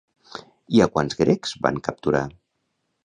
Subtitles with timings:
[0.77, 2.27] I a quants grecs van capturar?